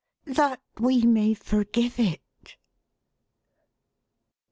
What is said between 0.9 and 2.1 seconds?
may forgive